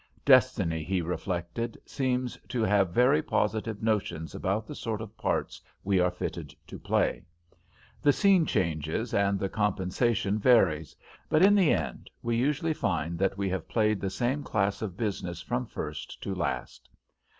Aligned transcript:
Destiny, 0.25 0.83
he 0.83 1.03
reflected, 1.03 1.79
seems 1.85 2.35
to 2.49 2.63
have 2.63 2.89
very 2.89 3.21
positive 3.21 3.83
notions 3.83 4.33
about 4.33 4.65
the 4.65 4.73
sort 4.73 4.99
of 4.99 5.15
parts 5.15 5.61
we 5.83 5.99
are 5.99 6.09
fitted 6.09 6.55
to 6.65 6.79
play. 6.79 7.21
The 8.01 8.11
scene 8.11 8.47
changes 8.47 9.13
and 9.13 9.37
the 9.39 9.47
compensation 9.47 10.39
varies, 10.39 10.95
but 11.29 11.43
in 11.43 11.53
the 11.53 11.71
end 11.71 12.09
we 12.23 12.35
usually 12.35 12.73
find 12.73 13.19
that 13.19 13.37
we 13.37 13.47
have 13.49 13.69
played 13.69 14.01
the 14.01 14.09
same 14.09 14.41
class 14.41 14.81
of 14.81 14.97
business 14.97 15.39
from 15.39 15.67
first 15.67 16.19
to 16.23 16.33
last. 16.33 16.89